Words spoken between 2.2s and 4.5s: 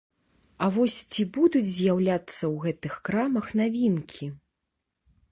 ў гэтых крамах навінкі?